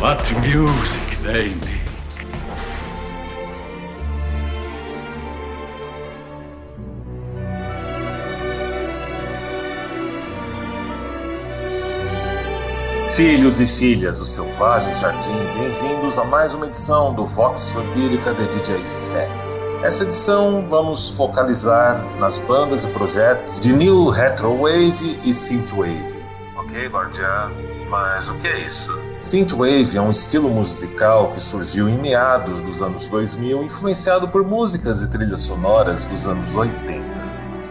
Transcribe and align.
What 0.00 0.24
music 0.40 1.18
they 1.22 1.50
make. 1.56 1.80
Filhos 13.14 13.60
e 13.60 13.66
filhas 13.66 14.20
do 14.20 14.24
Selvagem 14.24 14.94
Jardim, 14.94 15.28
bem-vindos 15.58 16.18
a 16.18 16.24
mais 16.24 16.54
uma 16.54 16.64
edição 16.64 17.12
do 17.12 17.26
Vox 17.26 17.68
Vampírica 17.68 18.32
de 18.32 18.46
DJ 18.48 18.80
Sec. 18.86 19.28
Essa 19.82 20.04
edição 20.04 20.64
vamos 20.66 21.10
focalizar 21.10 22.02
nas 22.18 22.38
bandas 22.38 22.84
e 22.84 22.88
projetos 22.88 23.60
de 23.60 23.74
New 23.74 24.08
Retrowave 24.08 25.20
e 25.22 25.34
Synthwave. 25.34 26.16
Ok, 26.56 26.88
Lordian, 26.88 27.50
mas 27.90 28.26
o 28.30 28.34
que 28.38 28.48
é 28.48 28.60
isso? 28.60 29.09
Synthwave 29.20 29.98
é 29.98 30.00
um 30.00 30.08
estilo 30.08 30.48
musical 30.48 31.30
que 31.30 31.42
surgiu 31.42 31.90
em 31.90 31.98
meados 31.98 32.62
dos 32.62 32.80
anos 32.80 33.06
2000, 33.06 33.64
influenciado 33.64 34.26
por 34.26 34.42
músicas 34.42 35.02
e 35.02 35.10
trilhas 35.10 35.42
sonoras 35.42 36.06
dos 36.06 36.26
anos 36.26 36.54
80. 36.54 37.04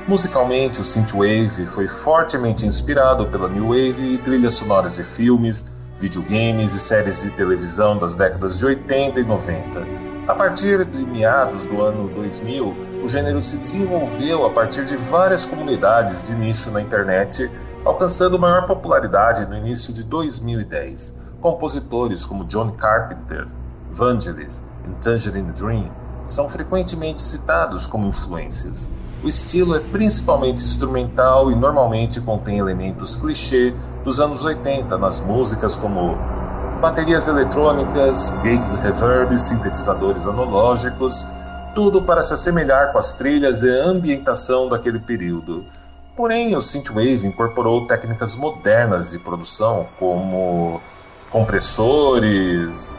Musicalmente, 0.07 0.79
o 0.79 0.85
Synthwave 0.85 1.65
foi 1.65 1.87
fortemente 1.87 2.67
inspirado 2.67 3.25
pela 3.29 3.49
New 3.49 3.69
Wave 3.69 4.13
e 4.13 4.17
trilhas 4.19 4.53
sonoras 4.53 4.97
de 4.97 5.03
filmes, 5.03 5.65
videogames 5.99 6.75
e 6.75 6.79
séries 6.79 7.23
de 7.23 7.31
televisão 7.31 7.97
das 7.97 8.13
décadas 8.13 8.59
de 8.59 8.65
80 8.65 9.19
e 9.19 9.23
90. 9.23 9.87
A 10.27 10.35
partir 10.35 10.85
de 10.85 11.03
meados 11.03 11.65
do 11.65 11.81
ano 11.81 12.09
2000, 12.09 13.01
o 13.03 13.09
gênero 13.09 13.41
se 13.41 13.57
desenvolveu 13.57 14.45
a 14.45 14.51
partir 14.51 14.85
de 14.85 14.95
várias 14.95 15.47
comunidades 15.47 16.27
de 16.27 16.35
nicho 16.35 16.69
na 16.69 16.79
internet, 16.79 17.49
alcançando 17.83 18.37
maior 18.37 18.67
popularidade 18.67 19.47
no 19.47 19.57
início 19.57 19.91
de 19.91 20.03
2010. 20.03 21.28
Compositores 21.41 22.25
como 22.25 22.43
John 22.45 22.71
Carpenter, 22.71 23.47
Vangelis 23.91 24.61
e 24.85 24.89
Tangerine 25.01 25.51
Dream 25.53 25.89
são 26.25 26.49
frequentemente 26.49 27.21
citados 27.21 27.87
como 27.87 28.07
influências. 28.07 28.91
O 29.23 29.27
estilo 29.27 29.75
é 29.75 29.79
principalmente 29.79 30.57
instrumental 30.57 31.51
e 31.51 31.55
normalmente 31.55 32.21
contém 32.21 32.57
elementos 32.57 33.15
clichê 33.15 33.73
dos 34.03 34.19
anos 34.19 34.43
80 34.43 34.97
nas 34.97 35.19
músicas 35.21 35.77
como 35.77 36.17
baterias 36.81 37.27
eletrônicas, 37.27 38.31
gated 38.43 38.75
reverb, 38.81 39.37
sintetizadores 39.37 40.27
analógicos, 40.27 41.27
tudo 41.73 42.01
para 42.01 42.21
se 42.21 42.33
assemelhar 42.33 42.91
com 42.91 42.97
as 42.97 43.13
trilhas 43.13 43.61
e 43.61 43.69
ambientação 43.69 44.67
daquele 44.67 44.99
período. 44.99 45.65
Porém, 46.15 46.55
o 46.55 46.61
synthwave 46.61 47.25
incorporou 47.25 47.87
técnicas 47.87 48.35
modernas 48.35 49.11
de 49.11 49.19
produção 49.19 49.87
como 49.97 50.81
compressores, 51.31 52.97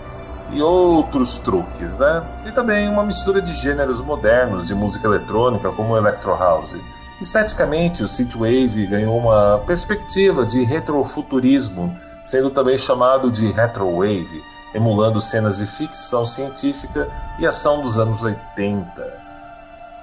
e 0.52 0.62
outros 0.62 1.38
truques, 1.38 1.96
né? 1.96 2.24
E 2.46 2.52
também 2.52 2.88
uma 2.88 3.04
mistura 3.04 3.40
de 3.40 3.52
gêneros 3.52 4.00
modernos 4.00 4.66
de 4.66 4.74
música 4.74 5.06
eletrônica, 5.06 5.70
como 5.72 5.94
o 5.94 5.96
Electro 5.96 6.36
House. 6.36 6.76
Esteticamente, 7.20 8.02
o 8.02 8.08
Synthwave 8.08 8.86
ganhou 8.86 9.16
uma 9.18 9.58
perspectiva 9.66 10.44
de 10.44 10.64
retrofuturismo, 10.64 11.96
sendo 12.24 12.50
também 12.50 12.76
chamado 12.76 13.30
de 13.30 13.46
Retrowave, 13.52 14.42
emulando 14.74 15.20
cenas 15.20 15.58
de 15.58 15.66
ficção 15.66 16.24
científica 16.24 17.08
e 17.38 17.46
ação 17.46 17.80
dos 17.80 17.98
anos 17.98 18.22
80. 18.22 19.20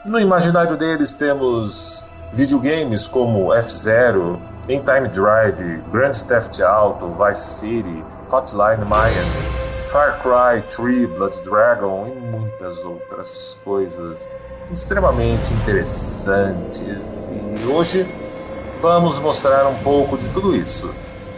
No 0.06 0.20
imaginário 0.20 0.78
deles 0.78 1.14
temos 1.14 2.06
videogames 2.32 3.08
como 3.08 3.54
F-Zero, 3.54 4.40
In 4.70 4.82
Time 4.82 5.08
Drive, 5.08 5.82
Grand 5.92 6.12
Theft 6.12 6.62
Auto, 6.62 7.16
Vice 7.24 7.60
City, 7.60 8.06
Hotline 8.32 8.86
Miami, 8.86 9.30
Far 9.88 10.20
Cry 10.22 10.62
3, 10.68 11.06
Blood 11.08 11.42
Dragon 11.44 12.08
e 12.08 12.20
muitas 12.20 12.78
outras 12.84 13.58
coisas 13.64 14.28
extremamente 14.72 15.54
interessantes. 15.54 17.30
E 17.32 17.66
hoje 17.68 18.06
vamos 18.82 19.20
mostrar 19.20 19.66
um 19.68 19.78
pouco 19.80 20.18
de 20.18 20.30
tudo 20.30 20.56
isso. 20.56 20.94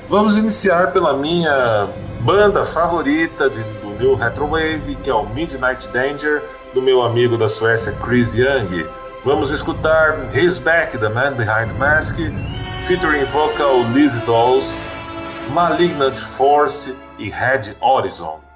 Vamos 0.10 0.38
iniciar 0.38 0.92
pela 0.92 1.16
minha 1.16 1.88
banda 2.22 2.66
favorita 2.66 3.50
de, 3.50 3.62
do 3.82 3.92
New 4.00 4.16
Retrowave, 4.16 4.96
que 5.04 5.10
é 5.10 5.14
o 5.14 5.28
Midnight 5.30 5.88
Danger, 5.90 6.44
do 6.74 6.82
meu 6.82 7.04
amigo 7.04 7.38
da 7.38 7.48
Suécia 7.48 7.94
Chris 8.04 8.34
Young. 8.34 8.88
Vamos 9.24 9.52
escutar 9.52 10.18
He's 10.34 10.58
Back, 10.58 10.98
The 10.98 11.10
Man 11.10 11.34
Behind 11.34 11.72
Mask, 11.78 12.16
featuring 12.88 13.26
vocal 13.26 13.84
Lizzie 13.94 14.22
Dolls, 14.26 14.82
Malignant 15.50 16.16
Force 16.16 16.96
e 17.18 17.30
Red 17.30 17.76
Horizon. 17.82 18.49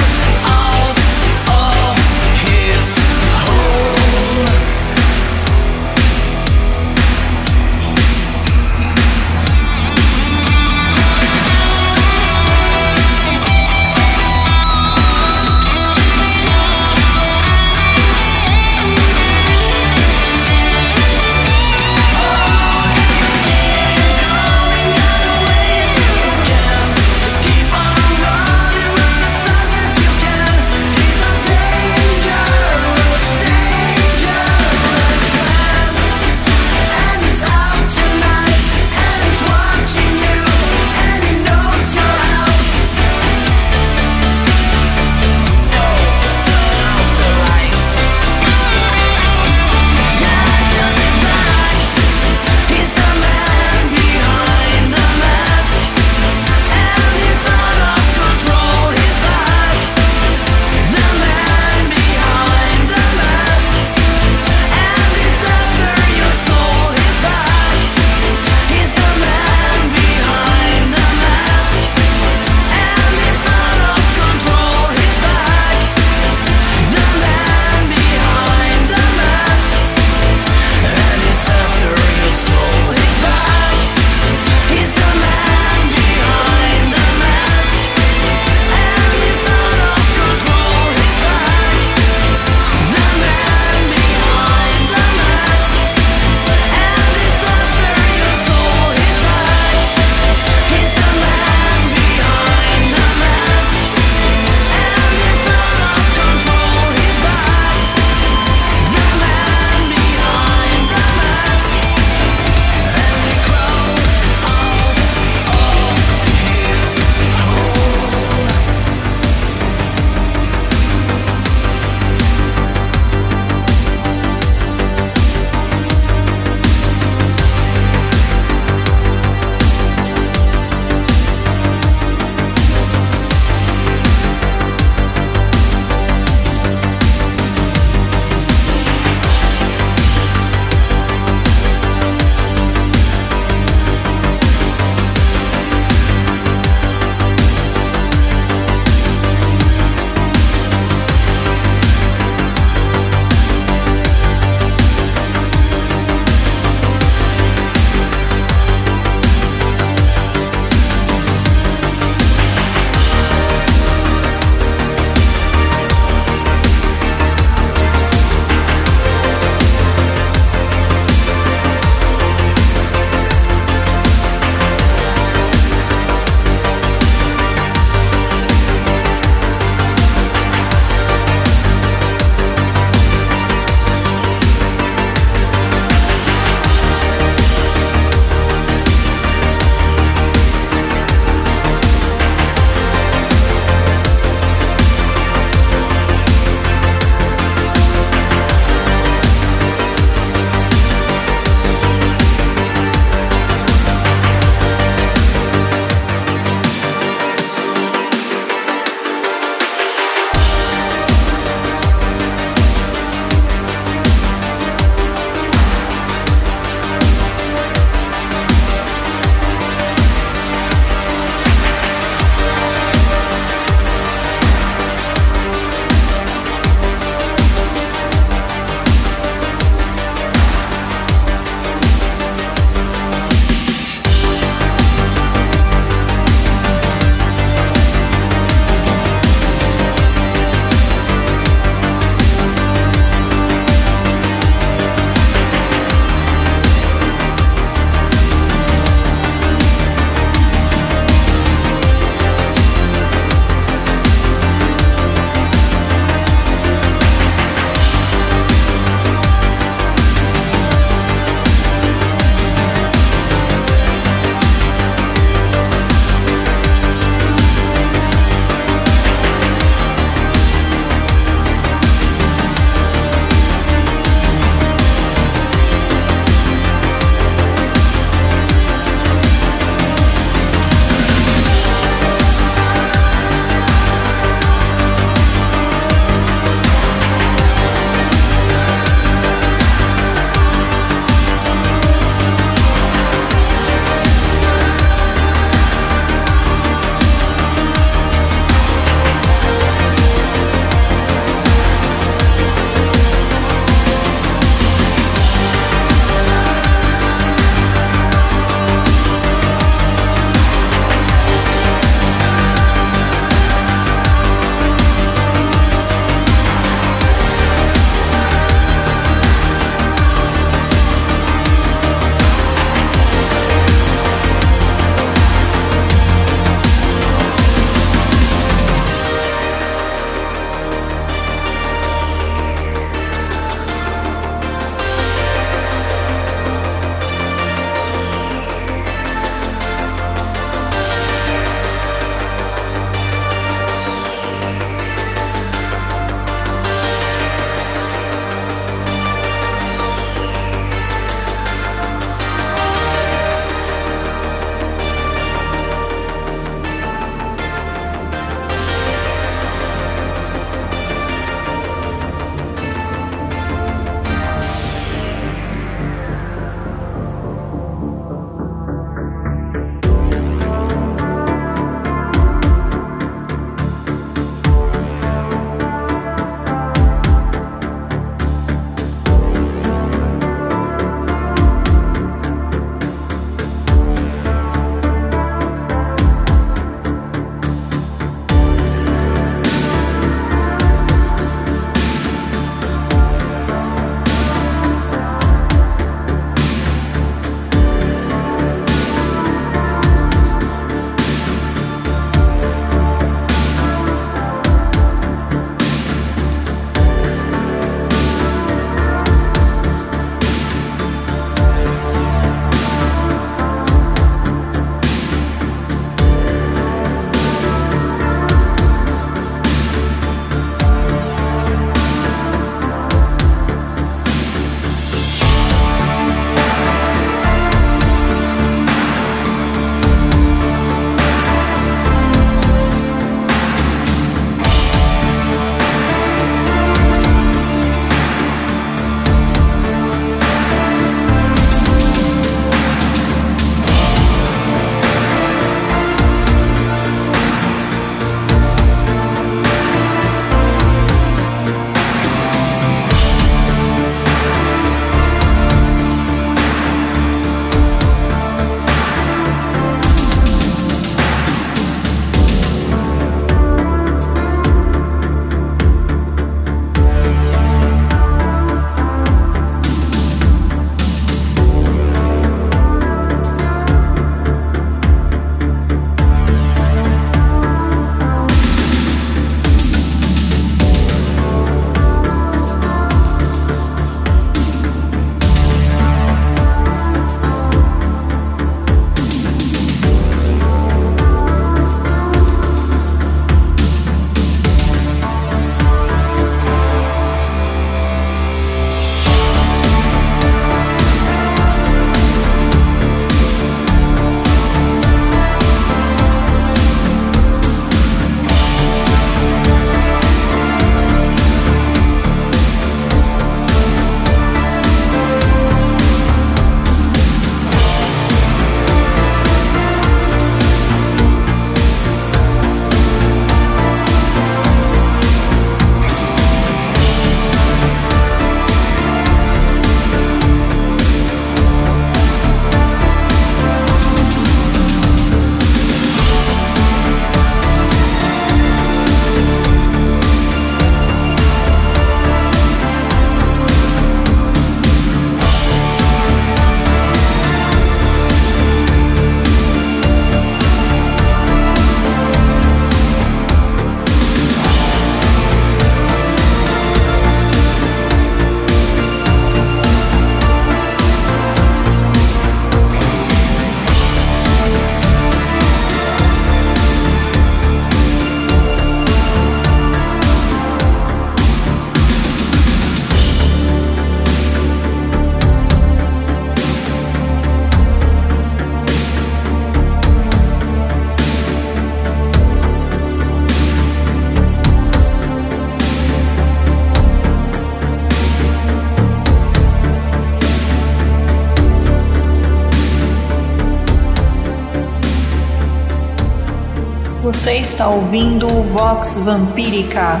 Você 597.04 597.34
está 597.34 597.68
ouvindo 597.68 598.26
o 598.26 598.42
Vox 598.42 598.98
Vampírica. 598.98 600.00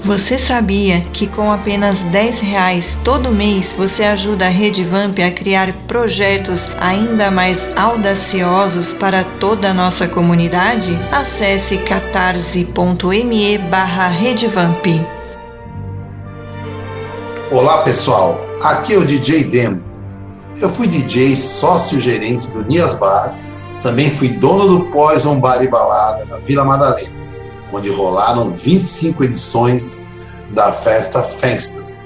Você 0.00 0.36
sabia 0.36 1.00
que 1.00 1.26
com 1.26 1.50
apenas 1.50 2.02
10 2.02 2.40
reais 2.40 2.98
todo 3.02 3.30
mês 3.30 3.74
você 3.74 4.04
ajuda 4.04 4.44
a 4.44 4.50
Rede 4.50 4.84
Vamp 4.84 5.18
a 5.20 5.30
criar 5.30 5.72
projetos 5.86 6.76
ainda 6.78 7.30
mais 7.30 7.74
audaciosos 7.78 8.94
para 8.94 9.24
toda 9.24 9.70
a 9.70 9.74
nossa 9.74 10.06
comunidade? 10.06 10.94
Acesse 11.10 11.78
catarse.me 11.78 13.56
barra 13.70 14.08
Redevamp. 14.08 14.84
Olá 17.50 17.78
pessoal, 17.84 18.38
aqui 18.62 18.92
é 18.92 18.98
o 18.98 19.04
DJ 19.06 19.44
Demo. 19.44 19.80
Eu 20.60 20.68
fui 20.68 20.86
DJ 20.86 21.34
sócio-gerente 21.36 22.46
do 22.48 22.62
Nias 22.64 22.98
Bar, 22.98 23.47
também 23.80 24.10
fui 24.10 24.30
dono 24.30 24.66
do 24.66 24.84
Poison 24.86 25.38
Bar 25.38 25.62
e 25.62 25.68
Balada 25.68 26.24
na 26.24 26.38
Vila 26.38 26.64
Madalena, 26.64 27.14
onde 27.72 27.90
rolaram 27.90 28.54
25 28.54 29.24
edições 29.24 30.06
da 30.50 30.72
festa 30.72 31.22
Fangstas. 31.22 32.00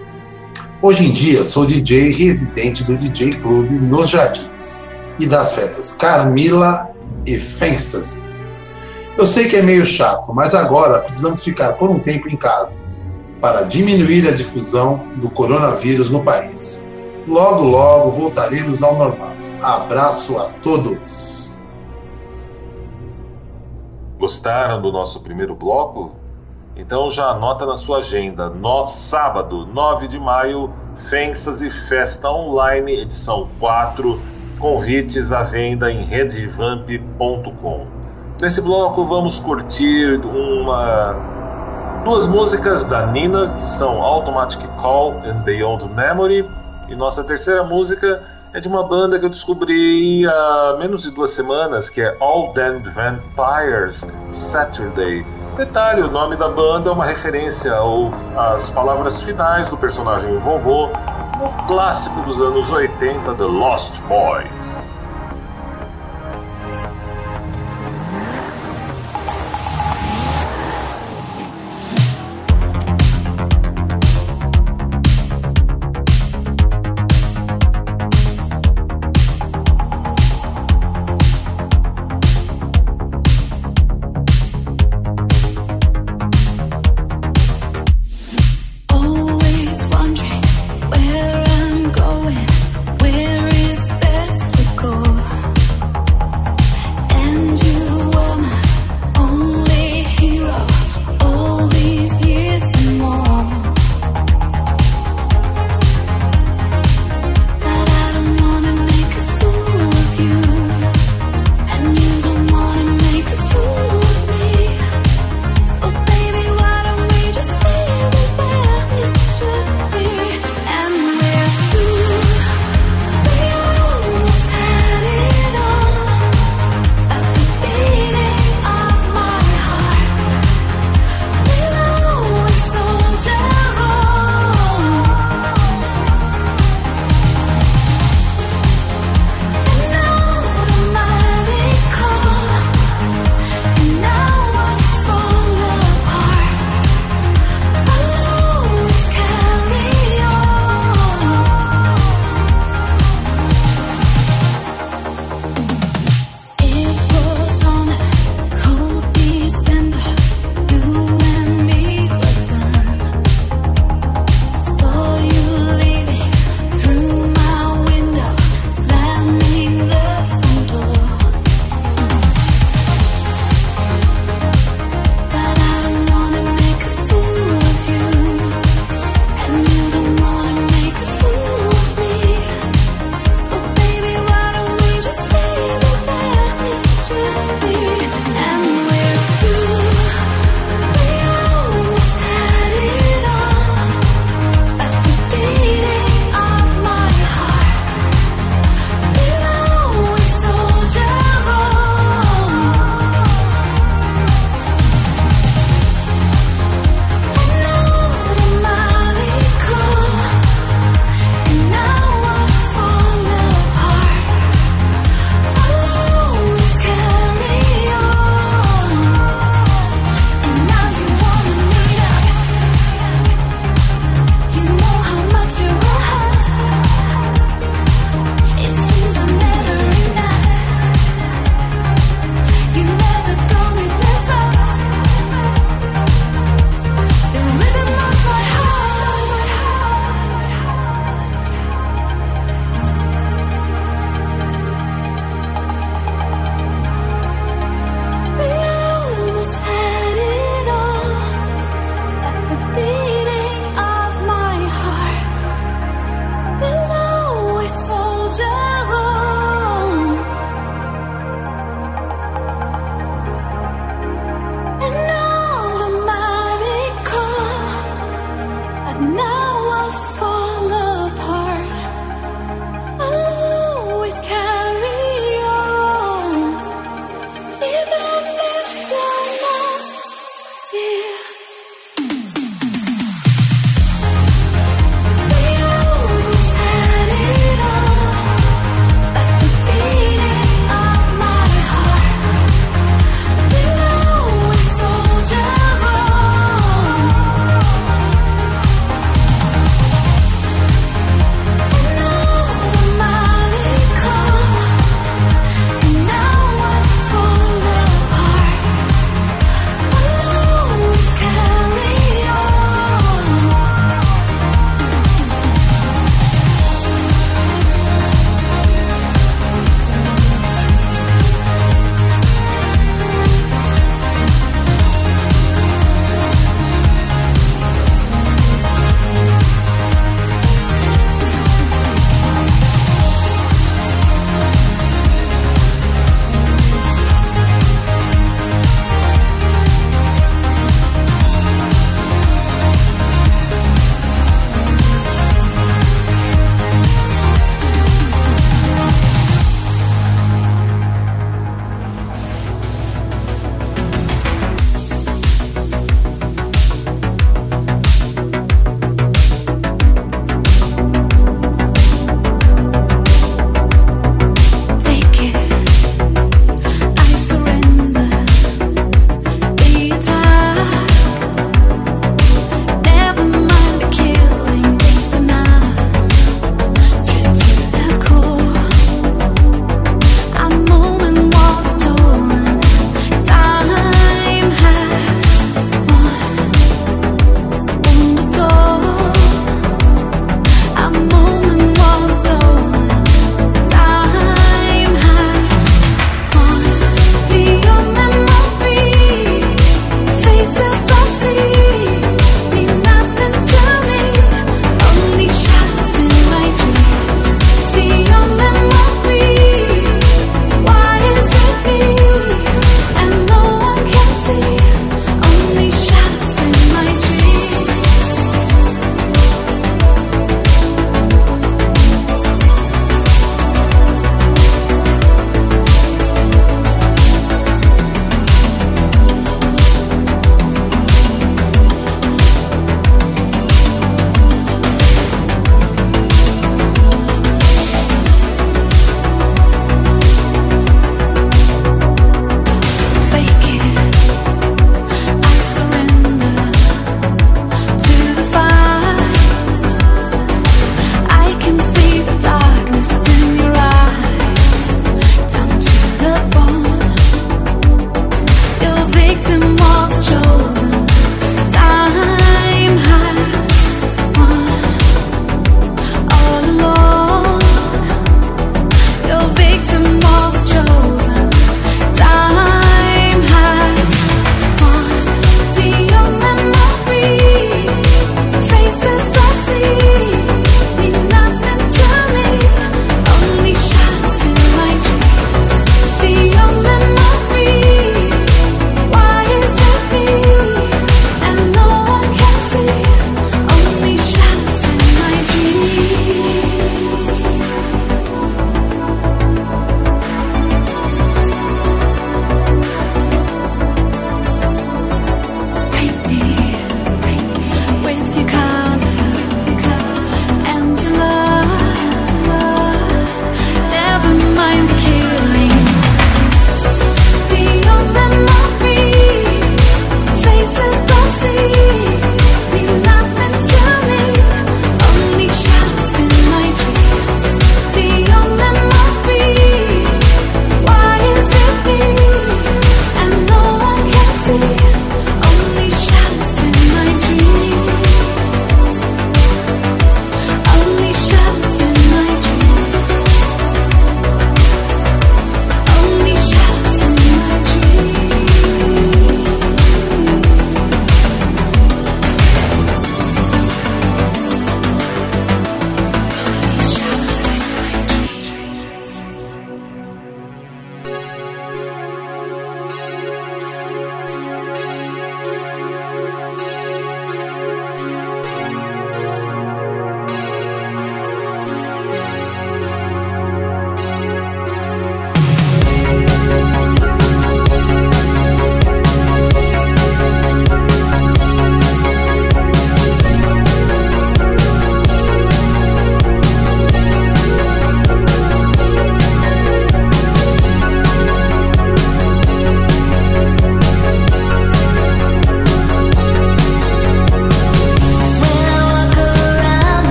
Hoje 0.82 1.06
em 1.06 1.12
dia 1.12 1.44
sou 1.44 1.64
DJ 1.64 2.10
residente 2.12 2.82
do 2.84 2.96
DJ 2.96 3.34
Club 3.36 3.70
nos 3.70 4.10
Jardins 4.10 4.84
e 5.18 5.26
das 5.26 5.54
festas 5.54 5.92
Carmila 5.92 6.90
e 7.24 7.38
Fangstas. 7.38 8.20
Eu 9.16 9.26
sei 9.26 9.48
que 9.48 9.56
é 9.56 9.62
meio 9.62 9.86
chato, 9.86 10.32
mas 10.34 10.54
agora 10.54 10.98
precisamos 11.00 11.44
ficar 11.44 11.74
por 11.74 11.90
um 11.90 11.98
tempo 11.98 12.28
em 12.28 12.36
casa 12.36 12.82
para 13.40 13.62
diminuir 13.62 14.26
a 14.28 14.32
difusão 14.32 15.04
do 15.16 15.30
coronavírus 15.30 16.10
no 16.10 16.22
país. 16.22 16.88
Logo, 17.26 17.62
logo 17.62 18.10
voltaremos 18.10 18.82
ao 18.82 18.96
normal. 18.96 19.32
Abraço 19.60 20.38
a 20.38 20.44
todos. 20.62 21.51
Gostaram 24.22 24.80
do 24.80 24.92
nosso 24.92 25.20
primeiro 25.20 25.52
bloco? 25.52 26.14
Então 26.76 27.10
já 27.10 27.30
anota 27.30 27.66
na 27.66 27.76
sua 27.76 27.98
agenda, 27.98 28.48
no 28.48 28.86
sábado, 28.86 29.66
9 29.66 30.06
de 30.06 30.16
maio, 30.16 30.72
Fensas 31.10 31.60
e 31.60 31.68
Festa 31.68 32.30
Online, 32.30 33.00
edição 33.00 33.48
4, 33.58 34.22
convites 34.60 35.32
à 35.32 35.42
venda 35.42 35.90
em 35.90 36.04
redevamp.com. 36.04 37.86
Nesse 38.40 38.62
bloco 38.62 39.04
vamos 39.06 39.40
curtir 39.40 40.20
uma 40.24 41.16
duas 42.04 42.28
músicas 42.28 42.84
da 42.84 43.04
Nina, 43.08 43.48
que 43.56 43.68
são 43.68 44.00
Automatic 44.00 44.64
Call 44.80 45.14
and 45.24 45.42
Beyond 45.42 45.88
Memory, 45.94 46.48
e 46.88 46.94
nossa 46.94 47.24
terceira 47.24 47.64
música 47.64 48.22
é 48.54 48.60
de 48.60 48.68
uma 48.68 48.82
banda 48.82 49.18
que 49.18 49.24
eu 49.24 49.30
descobri 49.30 50.26
há 50.26 50.76
menos 50.78 51.02
de 51.02 51.10
duas 51.10 51.30
semanas, 51.30 51.88
que 51.88 52.02
é 52.02 52.16
All 52.20 52.52
Damned 52.52 52.88
Vampires 52.90 54.06
Saturday. 54.30 55.24
Detalhe, 55.56 56.02
o 56.02 56.10
nome 56.10 56.36
da 56.36 56.48
banda 56.48 56.90
é 56.90 56.92
uma 56.92 57.04
referência 57.04 57.72
às 58.36 58.70
palavras 58.70 59.22
finais 59.22 59.68
do 59.68 59.76
personagem 59.76 60.36
vovô 60.38 60.88
no 61.38 61.66
clássico 61.66 62.20
dos 62.22 62.40
anos 62.40 62.70
80, 62.70 63.34
The 63.34 63.44
Lost 63.44 64.00
Boys. 64.02 64.71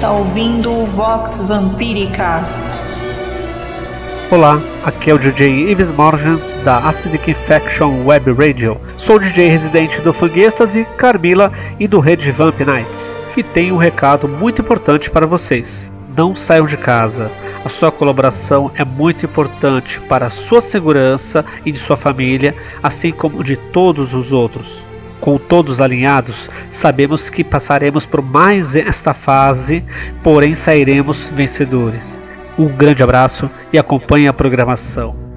Está 0.00 0.12
ouvindo 0.12 0.72
o 0.72 0.86
Vox 0.86 1.42
Vampírica. 1.42 2.42
Olá, 4.30 4.58
aqui 4.82 5.10
é 5.10 5.14
o 5.14 5.18
DJ 5.18 5.70
Ives 5.70 5.92
Morgan 5.92 6.40
da 6.64 6.78
Acidic 6.78 7.30
Infection 7.30 8.06
Web 8.06 8.32
Radio. 8.32 8.80
Sou 8.96 9.18
DJ 9.18 9.48
residente 9.48 10.00
do 10.00 10.14
Fanguestas 10.14 10.72
Carmila 10.96 11.52
e 11.78 11.86
do 11.86 12.00
Red 12.00 12.32
Vamp 12.32 12.58
Nights. 12.60 13.14
E 13.36 13.42
tenho 13.42 13.74
um 13.74 13.78
recado 13.78 14.26
muito 14.26 14.62
importante 14.62 15.10
para 15.10 15.26
vocês. 15.26 15.92
Não 16.16 16.34
saiam 16.34 16.64
de 16.64 16.78
casa. 16.78 17.30
A 17.62 17.68
sua 17.68 17.92
colaboração 17.92 18.70
é 18.74 18.86
muito 18.86 19.26
importante 19.26 20.00
para 20.08 20.28
a 20.28 20.30
sua 20.30 20.62
segurança 20.62 21.44
e 21.62 21.70
de 21.70 21.78
sua 21.78 21.98
família, 21.98 22.56
assim 22.82 23.12
como 23.12 23.44
de 23.44 23.54
todos 23.54 24.14
os 24.14 24.32
outros. 24.32 24.82
Com 25.20 25.36
todos 25.36 25.80
alinhados, 25.80 26.48
sabemos 26.70 27.28
que 27.28 27.44
passaremos 27.44 28.06
por 28.06 28.22
mais 28.22 28.74
esta 28.74 29.12
fase, 29.12 29.84
porém 30.22 30.54
sairemos 30.54 31.28
vencedores. 31.32 32.20
Um 32.58 32.68
grande 32.68 33.02
abraço 33.02 33.50
e 33.72 33.78
acompanhe 33.78 34.28
a 34.28 34.32
programação. 34.32 35.29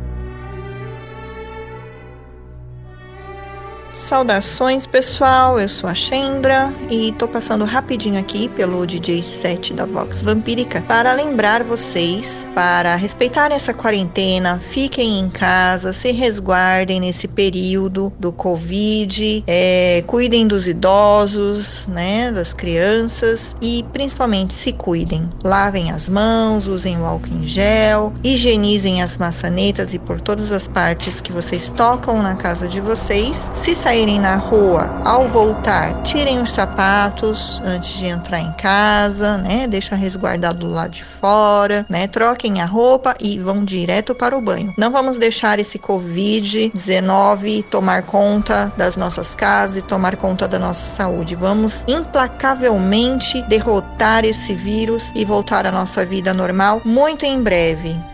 Saudações 3.94 4.88
pessoal, 4.88 5.60
eu 5.60 5.70
sou 5.70 5.88
a 5.88 5.94
Chendra 5.94 6.74
e 6.90 7.12
tô 7.12 7.28
passando 7.28 7.64
rapidinho 7.64 8.20
aqui 8.20 8.50
pelo 8.50 8.88
DJ 8.88 9.22
7 9.22 9.72
da 9.72 9.86
Vox 9.86 10.24
Vampírica 10.24 10.82
para 10.88 11.14
lembrar 11.14 11.64
vocês 11.64 12.50
para 12.56 12.96
respeitar 12.96 13.52
essa 13.52 13.72
quarentena, 13.72 14.58
fiquem 14.58 15.20
em 15.20 15.30
casa, 15.30 15.94
se 15.94 16.12
resguardem 16.12 17.02
nesse 17.02 17.28
período 17.28 18.12
do 18.18 18.32
Covid, 18.32 19.44
é, 19.46 20.04
cuidem 20.08 20.48
dos 20.48 20.68
idosos, 20.68 21.86
né, 21.86 22.32
das 22.32 22.52
crianças 22.52 23.56
e 23.62 23.86
principalmente 23.94 24.56
se 24.56 24.74
cuidem. 24.74 25.30
Lavem 25.44 25.92
as 25.92 26.10
mãos, 26.10 26.66
usem 26.66 27.00
o 27.00 27.06
álcool 27.06 27.30
em 27.32 27.46
gel, 27.46 28.12
higienizem 28.24 29.04
as 29.04 29.20
maçanetas 29.20 29.94
e 29.94 30.00
por 30.00 30.20
todas 30.20 30.52
as 30.52 30.68
partes 30.68 31.22
que 31.22 31.32
vocês 31.32 31.68
tocam 31.68 32.24
na 32.24 32.36
casa 32.36 32.68
de 32.68 32.82
vocês. 32.82 33.52
Se 33.54 33.83
saírem 33.84 34.18
na 34.18 34.38
rua, 34.38 34.90
ao 35.04 35.28
voltar, 35.28 36.04
tirem 36.04 36.42
os 36.42 36.54
sapatos 36.54 37.62
antes 37.66 37.90
de 37.98 38.06
entrar 38.06 38.40
em 38.40 38.54
casa, 38.54 39.38
né? 39.38 39.68
Deixa 39.68 39.94
resguardado 39.94 40.60
do 40.60 40.70
lado 40.70 40.92
de 40.92 41.04
fora, 41.04 41.86
né? 41.90 42.08
Troquem 42.08 42.62
a 42.62 42.66
roupa 42.66 43.14
e 43.20 43.38
vão 43.40 43.66
direto 43.66 44.16
para 44.16 44.38
o 44.38 44.42
banho. 44.42 44.74
Não 44.78 44.90
vamos 44.90 45.18
deixar 45.18 45.60
esse 45.60 45.78
Covid-19 45.78 47.66
tomar 47.66 48.04
conta 48.04 48.72
das 48.78 48.96
nossas 48.96 49.36
casas 49.36 49.76
e 49.76 49.82
tomar 49.82 50.16
conta 50.16 50.48
da 50.48 50.58
nossa 50.58 50.86
saúde. 50.86 51.36
Vamos 51.36 51.84
implacavelmente 51.86 53.42
derrotar 53.50 54.24
esse 54.24 54.54
vírus 54.54 55.12
e 55.14 55.26
voltar 55.26 55.68
à 55.68 55.72
nossa 55.74 56.06
vida 56.06 56.34
normal 56.34 56.82
muito 56.86 57.26
em 57.26 57.44
breve. 57.44 58.13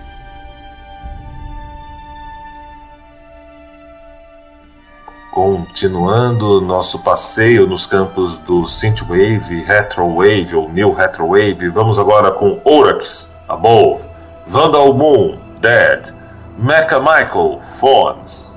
Continuando 5.39 6.60
nosso 6.60 6.99
passeio 6.99 7.65
nos 7.65 7.86
campos 7.86 8.38
do 8.39 8.67
Synthwave, 8.67 9.63
Retrowave 9.63 10.54
ou 10.54 10.67
New 10.67 10.91
Retrowave, 10.91 11.69
vamos 11.69 11.97
agora 11.97 12.30
com 12.30 12.60
Orax, 12.65 13.34
Above, 13.47 14.04
Vandal 14.45 14.93
Moon, 14.93 15.38
Dead, 15.62 16.13
Mecha 16.58 16.99
Michael, 16.99 17.62
Phones. 17.75 18.48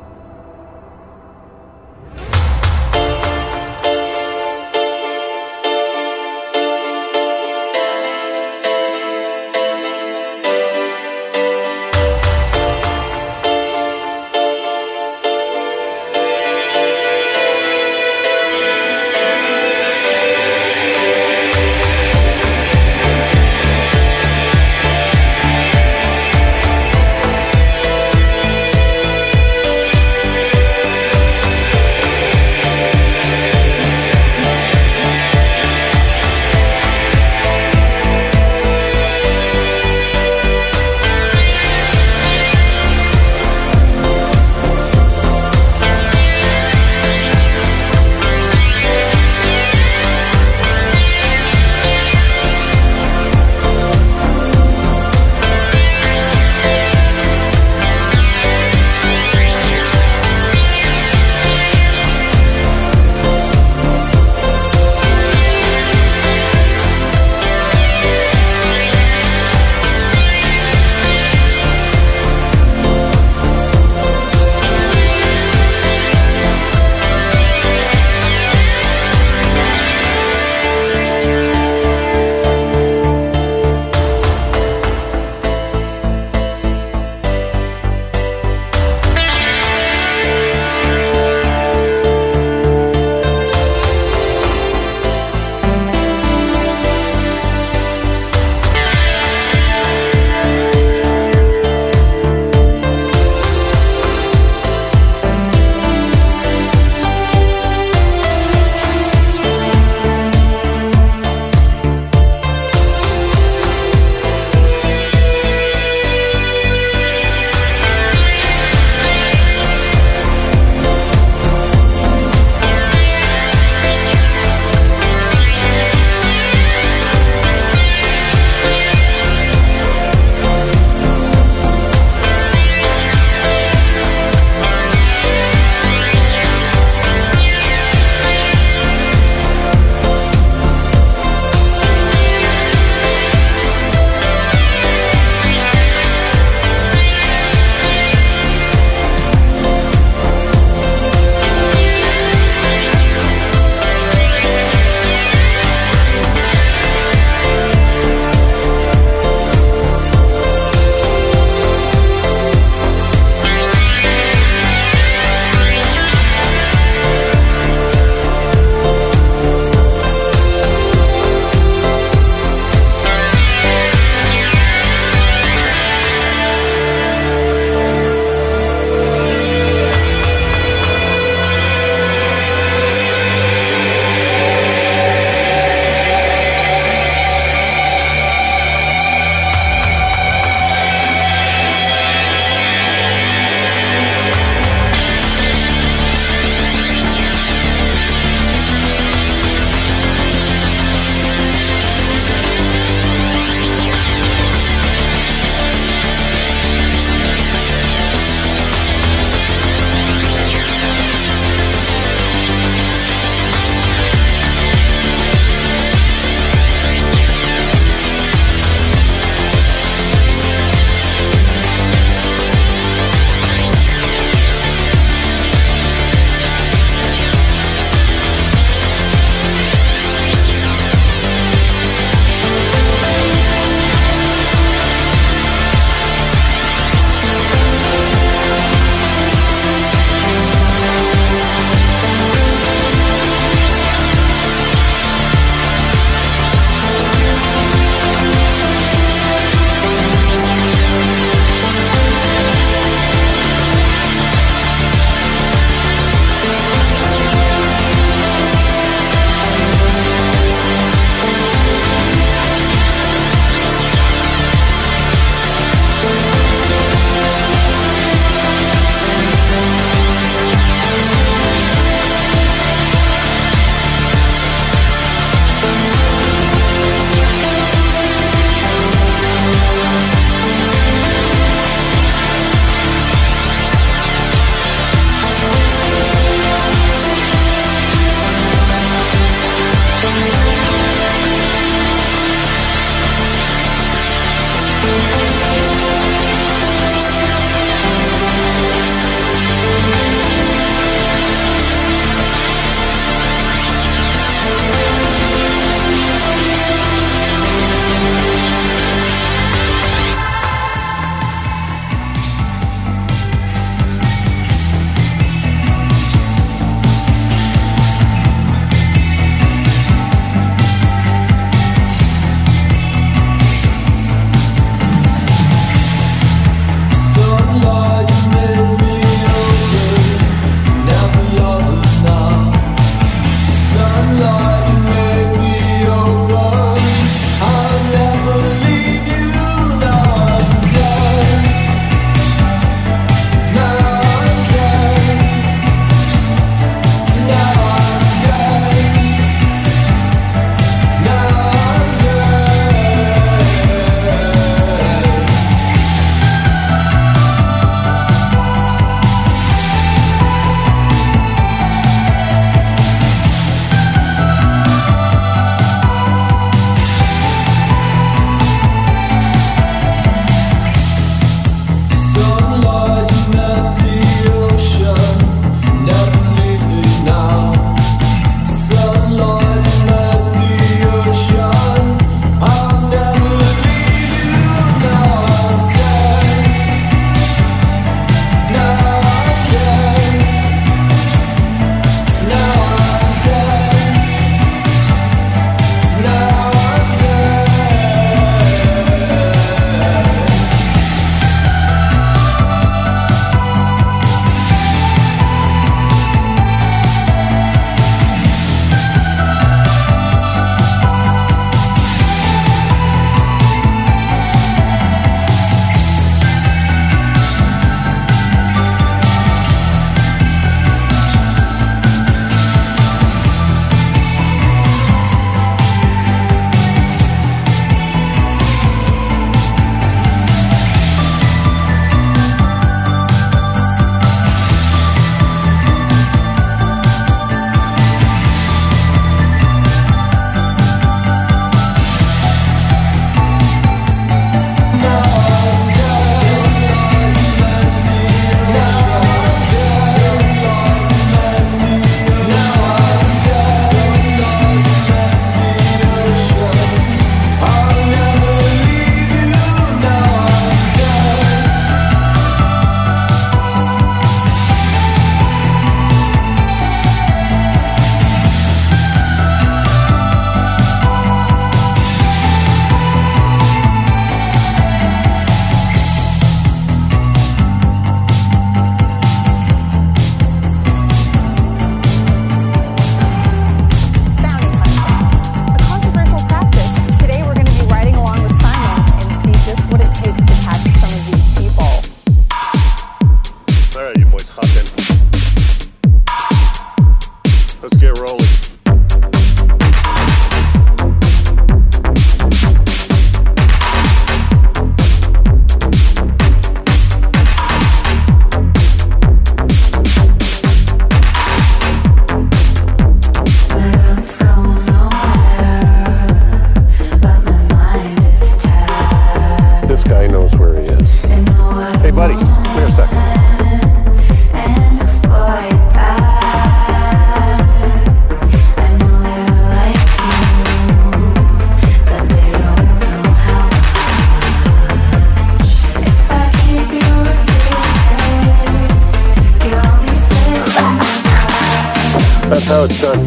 Sun. 542.72 543.01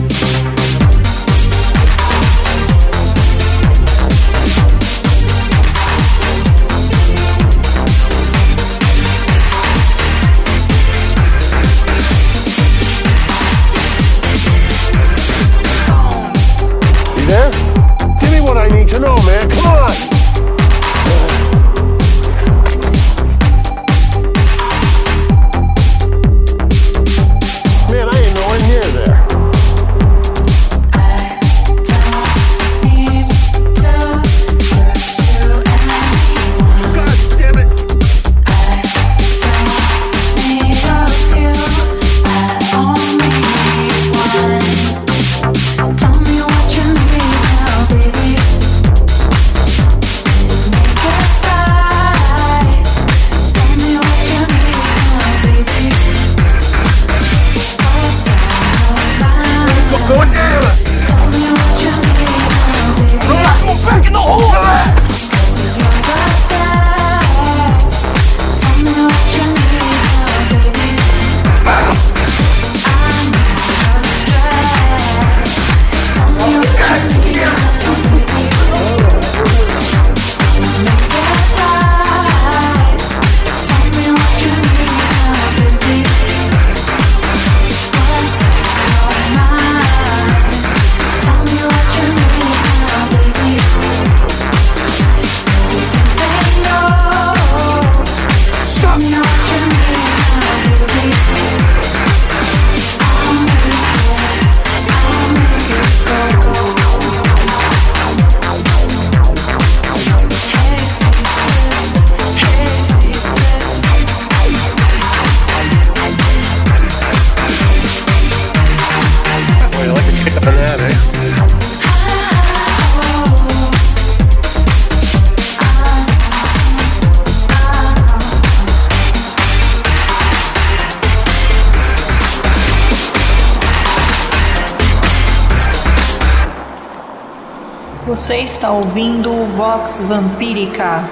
Está 138.66 138.74
ouvindo 138.74 139.32
o 139.32 139.45
Vox 139.45 140.01
Vampírica. 140.01 141.07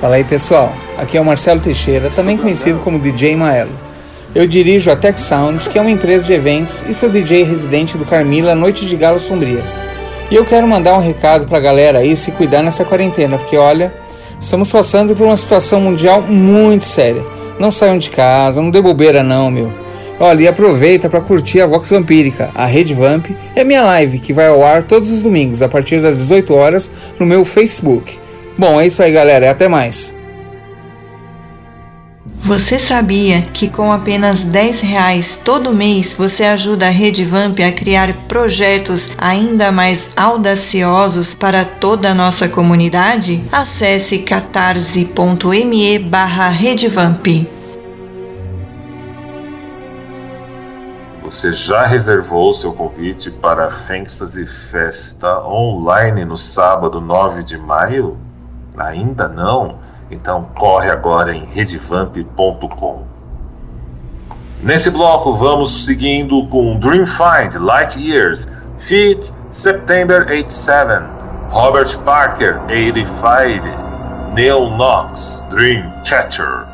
Fala 0.00 0.14
aí 0.14 0.22
pessoal, 0.22 0.72
aqui 0.96 1.18
é 1.18 1.20
o 1.20 1.24
Marcelo 1.24 1.60
Teixeira, 1.60 2.08
também 2.10 2.36
conhecido 2.36 2.78
como 2.78 2.96
DJ 2.96 3.34
Maelo. 3.34 3.72
Eu 4.32 4.46
dirijo 4.46 4.88
a 4.88 4.94
Tech 4.94 5.20
Sound, 5.20 5.68
que 5.68 5.76
é 5.76 5.80
uma 5.80 5.90
empresa 5.90 6.24
de 6.24 6.34
eventos, 6.34 6.84
e 6.88 6.94
sou 6.94 7.08
DJ 7.08 7.42
residente 7.42 7.98
do 7.98 8.04
Carmila 8.04 8.54
Noite 8.54 8.86
de 8.86 8.94
Galo 8.94 9.18
Sombria. 9.18 9.64
E 10.30 10.36
eu 10.36 10.44
quero 10.44 10.68
mandar 10.68 10.94
um 10.94 11.00
recado 11.00 11.48
pra 11.48 11.58
galera 11.58 11.98
aí 11.98 12.14
se 12.14 12.30
cuidar 12.30 12.62
nessa 12.62 12.84
quarentena, 12.84 13.38
porque 13.38 13.56
olha, 13.56 13.92
estamos 14.38 14.70
passando 14.70 15.16
por 15.16 15.26
uma 15.26 15.36
situação 15.36 15.80
mundial 15.80 16.22
muito 16.22 16.84
séria. 16.84 17.24
Não 17.58 17.72
saiam 17.72 17.98
de 17.98 18.08
casa, 18.08 18.62
não 18.62 18.70
dê 18.70 18.80
bobeira 18.80 19.24
não, 19.24 19.50
meu. 19.50 19.72
Olha, 20.20 20.42
e 20.42 20.46
aproveita 20.46 21.08
para 21.08 21.22
curtir 21.22 21.62
a 21.62 21.66
Vox 21.66 21.88
Vampírica, 21.88 22.50
a 22.54 22.66
Rede 22.66 22.92
Vamp, 22.92 23.30
é 23.60 23.64
minha 23.64 23.82
live 23.82 24.18
que 24.18 24.32
vai 24.32 24.48
ao 24.48 24.64
ar 24.64 24.82
todos 24.84 25.10
os 25.10 25.22
domingos 25.22 25.62
a 25.62 25.68
partir 25.68 26.00
das 26.00 26.16
18 26.18 26.54
horas 26.54 26.90
no 27.18 27.26
meu 27.26 27.44
Facebook. 27.44 28.18
Bom, 28.56 28.80
é 28.80 28.86
isso 28.86 29.02
aí, 29.02 29.12
galera, 29.12 29.50
até 29.50 29.68
mais. 29.68 30.14
Você 32.42 32.78
sabia 32.78 33.42
que 33.42 33.68
com 33.68 33.92
apenas 33.92 34.42
10 34.42 34.80
reais 34.80 35.40
todo 35.44 35.72
mês 35.72 36.14
você 36.18 36.44
ajuda 36.44 36.86
a 36.86 36.90
Rede 36.90 37.24
Vamp 37.24 37.60
a 37.60 37.70
criar 37.70 38.12
projetos 38.26 39.14
ainda 39.18 39.70
mais 39.70 40.10
audaciosos 40.16 41.36
para 41.36 41.64
toda 41.64 42.10
a 42.10 42.14
nossa 42.14 42.48
comunidade? 42.48 43.42
Acesse 43.52 44.18
catarse.me 44.18 45.98
barra 45.98 46.48
Redevamp. 46.48 47.59
Você 51.30 51.52
já 51.52 51.86
reservou 51.86 52.52
seu 52.52 52.72
convite 52.72 53.30
para 53.30 53.68
a 53.68 53.70
Fantasy 53.70 54.44
Festa 54.46 55.46
online 55.46 56.24
no 56.24 56.36
sábado 56.36 57.00
9 57.00 57.44
de 57.44 57.56
maio? 57.56 58.18
Ainda 58.76 59.28
não? 59.28 59.78
Então 60.10 60.48
corre 60.58 60.90
agora 60.90 61.32
em 61.32 61.44
redevamp.com. 61.44 63.04
Nesse 64.60 64.90
bloco 64.90 65.34
vamos 65.36 65.84
seguindo 65.84 66.48
com 66.48 66.76
Dreamfind, 66.80 67.54
Light 67.60 67.96
Years, 67.96 68.48
Feet, 68.80 69.32
September 69.52 70.26
87, 70.28 71.00
Robert 71.50 71.96
Parker, 72.00 72.60
85, 72.68 74.34
Neil 74.34 74.68
Knox, 74.70 75.44
Dream 75.48 75.92
Catcher. 76.04 76.69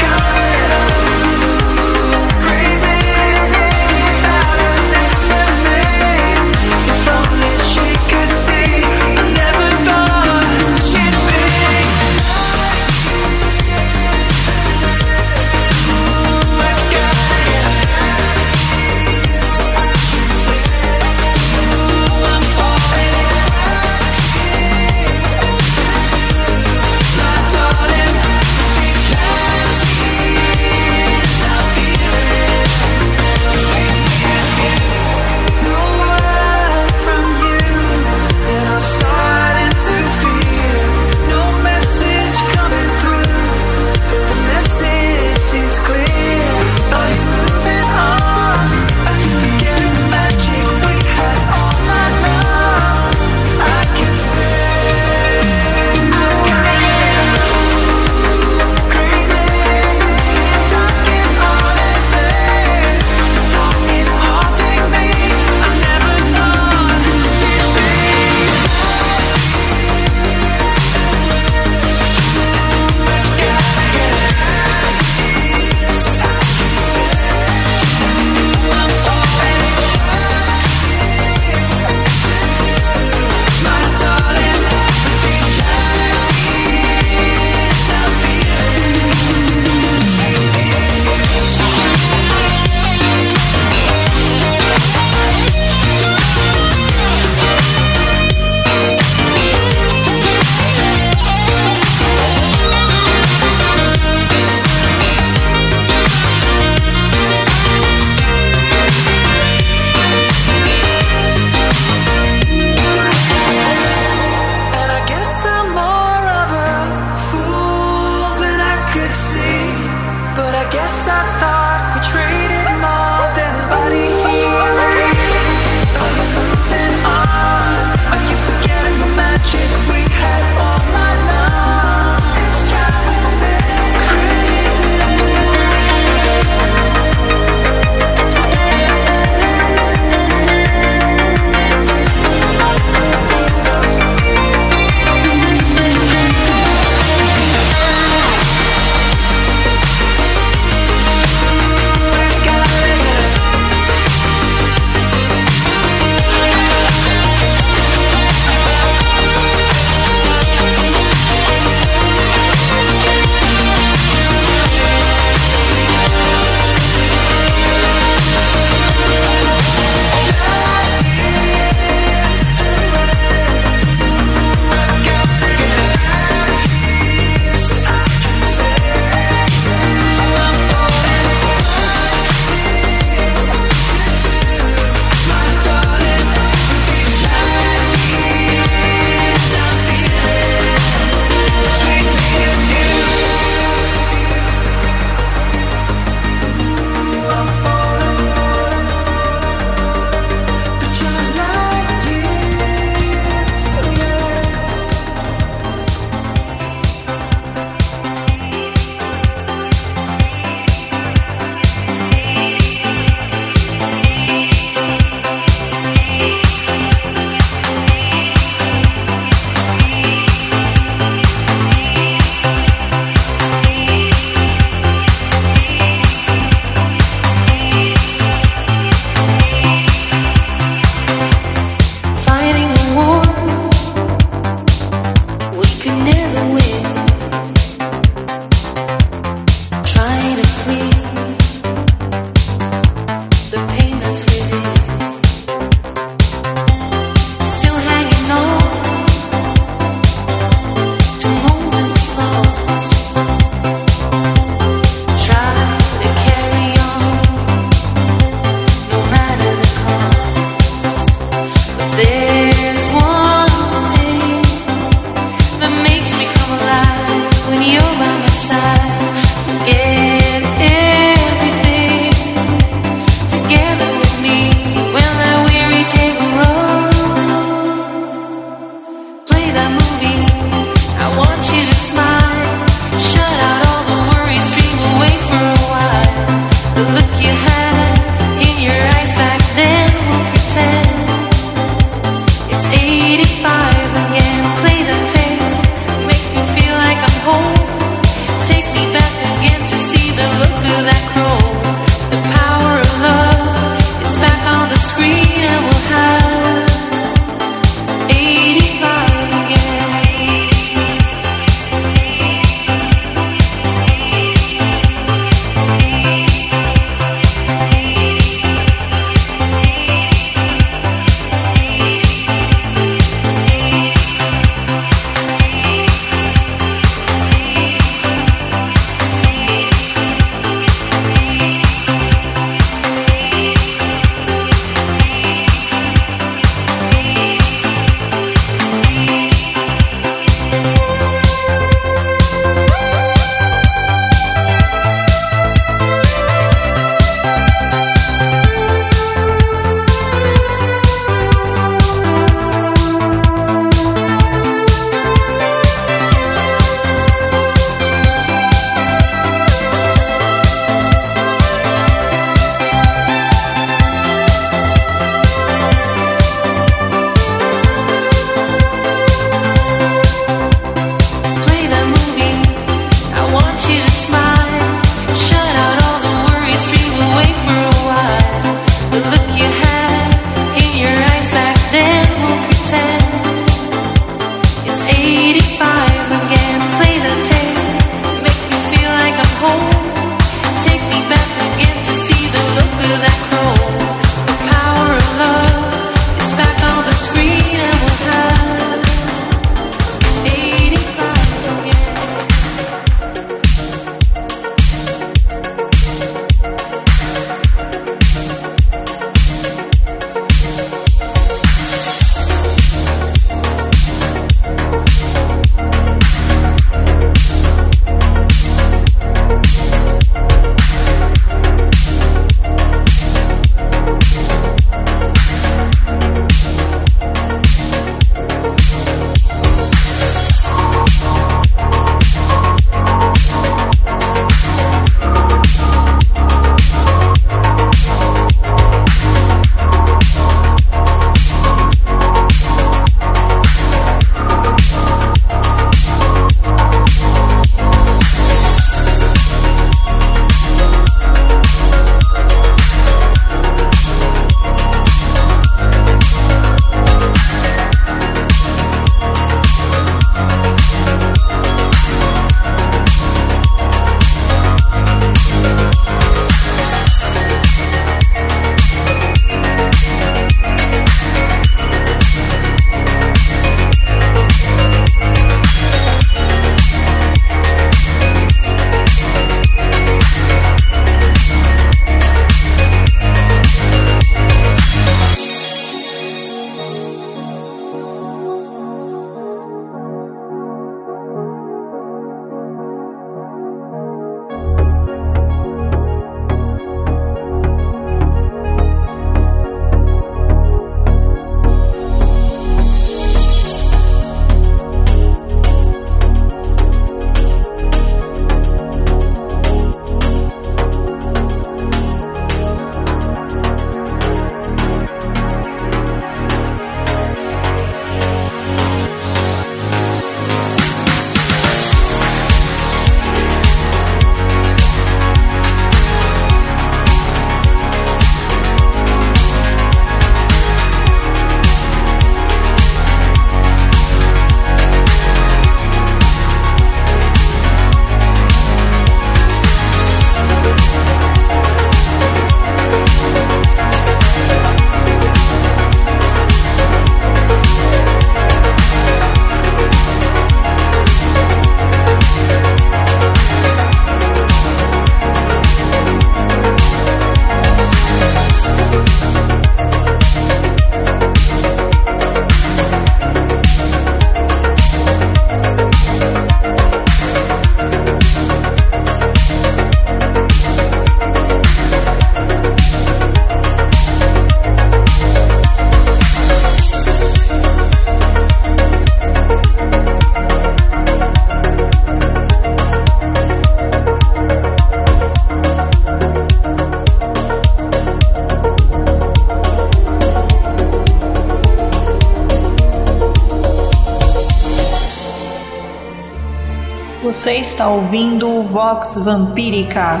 Você 597.26 597.38
está 597.38 597.68
ouvindo 597.68 598.30
o 598.30 598.44
Vox 598.44 599.00
Vampírica. 599.02 600.00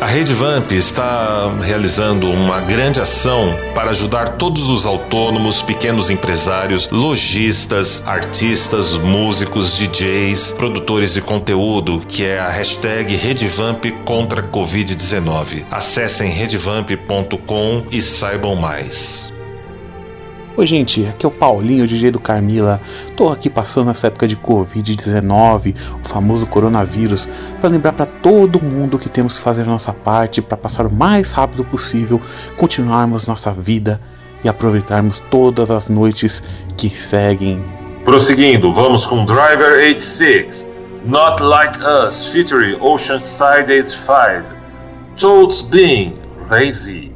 A 0.00 0.04
Rede 0.04 0.34
Vamp 0.34 0.72
está 0.72 1.48
realizando 1.62 2.28
uma 2.28 2.60
grande 2.60 3.00
ação 3.00 3.56
para 3.72 3.90
ajudar 3.90 4.30
todos 4.30 4.68
os 4.68 4.84
autônomos, 4.84 5.62
pequenos 5.62 6.10
empresários, 6.10 6.88
lojistas, 6.90 8.02
artistas, 8.04 8.98
músicos, 8.98 9.78
DJs, 9.78 10.54
produtores 10.54 11.14
de 11.14 11.22
conteúdo, 11.22 12.00
que 12.00 12.24
é 12.24 12.40
a 12.40 12.50
hashtag 12.50 13.14
Redevamp 13.14 13.84
contra 14.04 14.42
Covid-19. 14.42 15.66
Acessem 15.70 16.32
redevamp.com 16.32 17.86
e 17.92 18.02
saibam 18.02 18.56
mais. 18.56 19.33
Oi, 20.56 20.68
gente, 20.68 21.04
aqui 21.06 21.26
é 21.26 21.28
o 21.28 21.32
Paulinho, 21.32 21.84
DJ 21.84 22.12
do 22.12 22.20
Carmila. 22.20 22.80
Tô 23.16 23.28
aqui 23.28 23.50
passando 23.50 23.90
essa 23.90 24.06
época 24.06 24.28
de 24.28 24.36
Covid-19, 24.36 25.74
o 26.00 26.08
famoso 26.08 26.46
coronavírus, 26.46 27.28
para 27.60 27.70
lembrar 27.70 27.92
para 27.92 28.06
todo 28.06 28.62
mundo 28.62 28.96
que 28.96 29.08
temos 29.08 29.36
que 29.36 29.42
fazer 29.42 29.62
a 29.62 29.66
nossa 29.66 29.92
parte 29.92 30.40
para 30.40 30.56
passar 30.56 30.86
o 30.86 30.92
mais 30.92 31.32
rápido 31.32 31.64
possível, 31.64 32.20
continuarmos 32.56 33.26
nossa 33.26 33.50
vida 33.50 34.00
e 34.44 34.48
aproveitarmos 34.48 35.18
todas 35.28 35.72
as 35.72 35.88
noites 35.88 36.40
que 36.76 36.88
seguem. 36.88 37.60
Prosseguindo, 38.04 38.72
vamos 38.72 39.06
com 39.06 39.26
Driver 39.26 39.72
86, 39.78 40.68
Not 41.04 41.42
Like 41.42 41.80
Us, 41.80 42.28
featuring 42.28 42.76
Oceanside 42.80 43.72
85, 43.72 44.54
Toads 45.16 45.62
Being, 45.62 46.14
Lazy. 46.48 47.13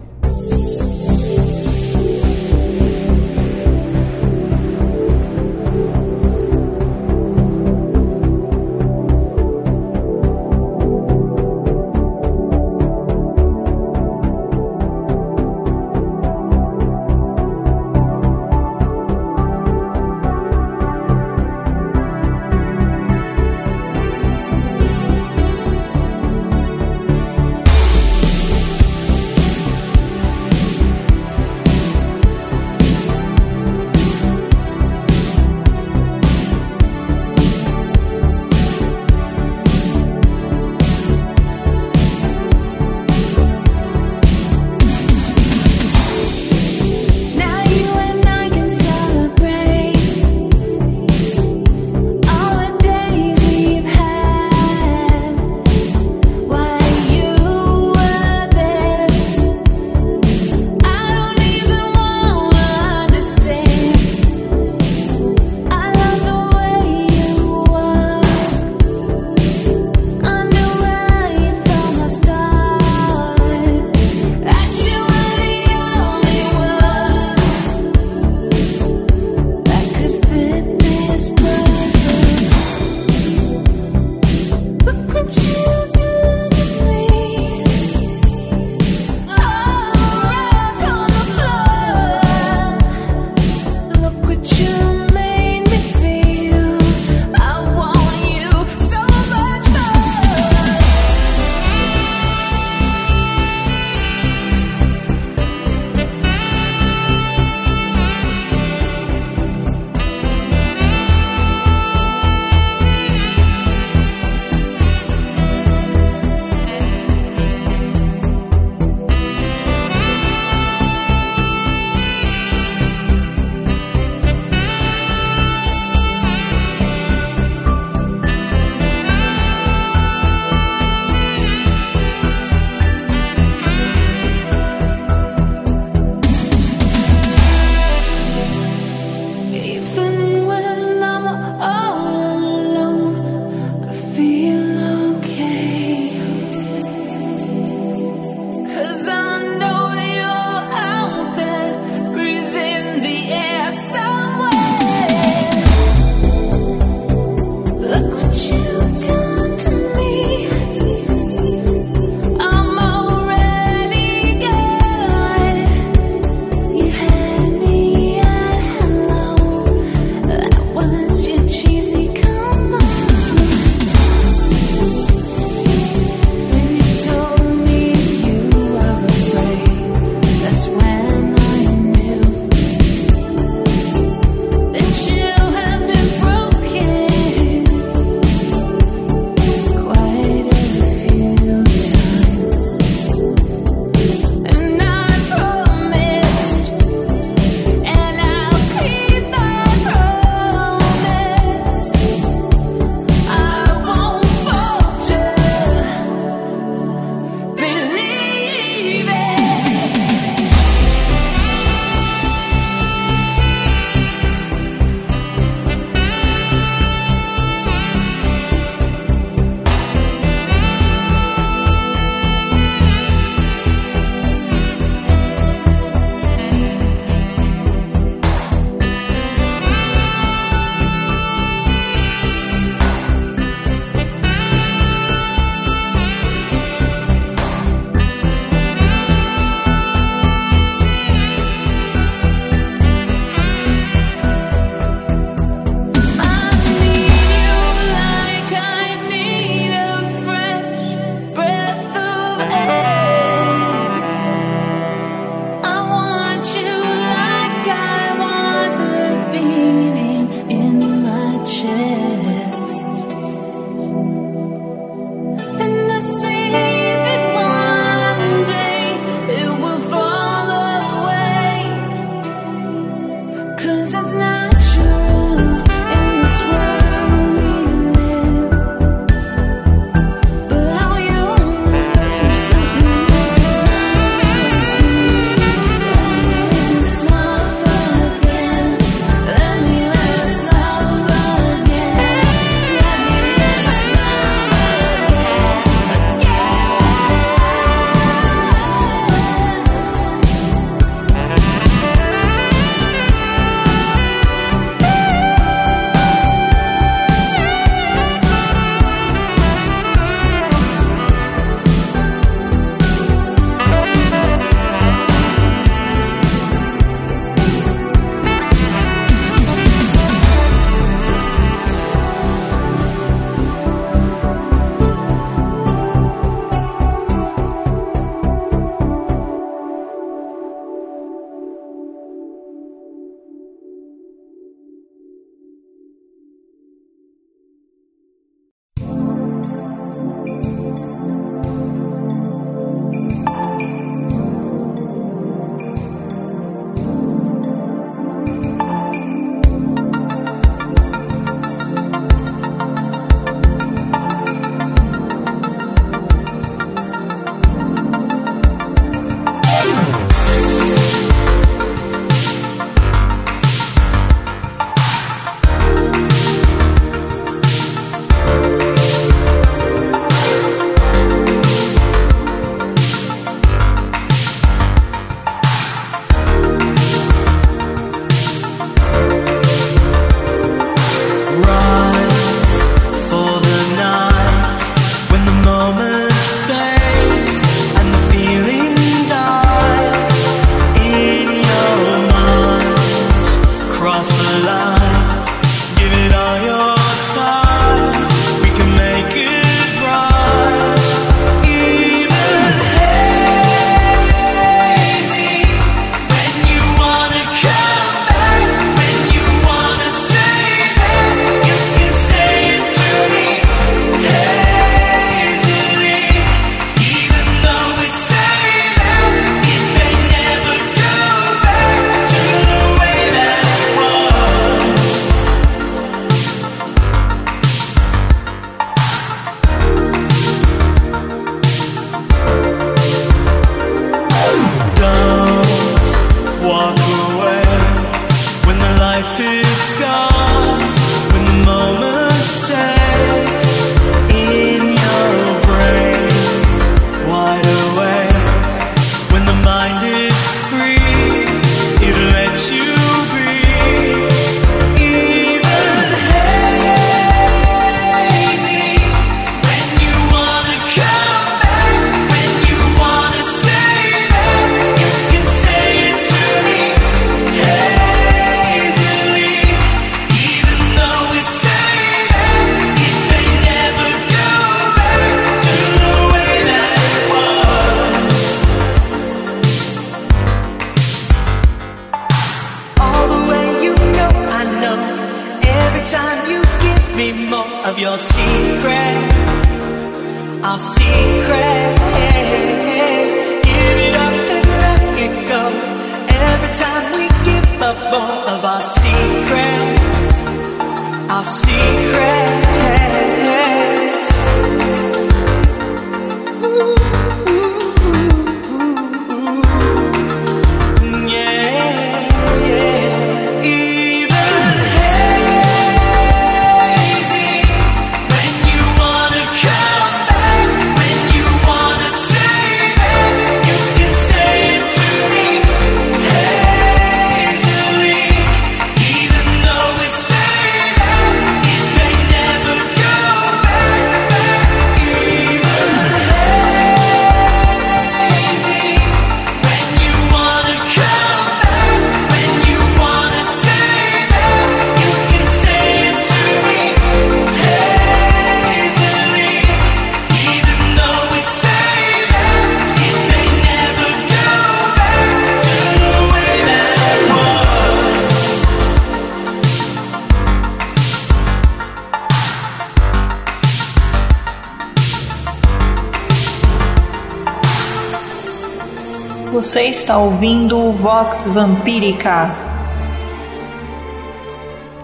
está 569.89 569.97
ouvindo 569.97 570.59
o 570.59 570.71
Vox 570.71 571.29
Vampírica. 571.29 572.31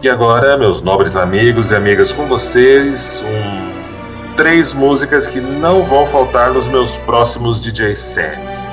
E 0.01 0.09
agora, 0.09 0.57
meus 0.57 0.81
nobres 0.81 1.15
amigos 1.15 1.71
e 1.71 1.75
amigas, 1.75 2.11
com 2.15 2.27
vocês, 2.27 3.23
um, 3.23 4.35
três 4.35 4.73
músicas 4.73 5.27
que 5.27 5.43
não 5.43 5.83
vão 5.83 6.07
faltar 6.07 6.55
nos 6.55 6.67
meus 6.69 6.97
próximos 6.97 7.61
DJ 7.61 7.95
sets. 7.95 8.67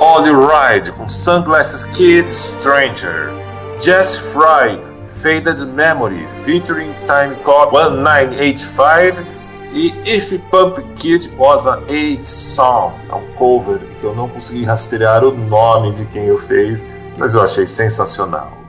Ollie 0.00 0.32
Ride 0.32 0.92
com 0.92 1.06
Sunglasses 1.10 1.84
Kid 1.84 2.32
Stranger, 2.32 3.30
Jess 3.78 4.16
Fry 4.16 4.80
Faded 5.08 5.66
Memory 5.66 6.26
featuring 6.46 6.94
Timecop 7.06 7.70
1985 7.72 9.39
e 9.72 9.94
If 10.04 10.38
Pump 10.50 10.82
Kid 10.96 11.32
Was 11.38 11.66
an 11.66 11.82
Eight 11.88 12.28
Song. 12.28 12.94
É 13.08 13.14
um 13.14 13.26
cover 13.34 13.80
que 13.98 14.04
eu 14.04 14.14
não 14.14 14.28
consegui 14.28 14.64
rastrear 14.64 15.24
o 15.24 15.36
nome 15.36 15.92
de 15.92 16.04
quem 16.06 16.24
eu 16.26 16.38
fez, 16.38 16.84
mas 17.16 17.34
eu 17.34 17.42
achei 17.42 17.66
sensacional. 17.66 18.59